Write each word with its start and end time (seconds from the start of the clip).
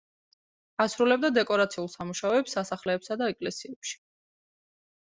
ასრულებდა 0.85 1.31
დეკორაციულ 1.35 1.91
სამუშაოებს 1.97 2.59
სასახლეებსა 2.59 3.21
და 3.25 3.31
ეკლესიებში. 3.37 3.99